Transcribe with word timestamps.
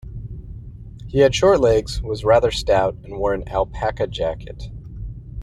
He 1.07 1.19
had 1.19 1.35
short 1.35 1.59
legs, 1.59 2.01
was 2.01 2.25
rather 2.25 2.49
stout, 2.49 2.95
and 3.03 3.19
wore 3.19 3.35
an 3.35 3.47
alpaca 3.47 4.07
jacket. 4.07 4.63